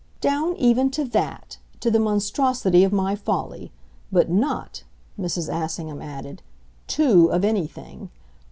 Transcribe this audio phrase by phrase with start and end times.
[0.19, 3.71] "Down even to THAT to the monstrosity of my folly.
[4.11, 4.83] But not,"
[5.19, 5.47] Mrs.
[5.47, 6.41] Assingham added,
[6.87, 8.09] "'two' of anything.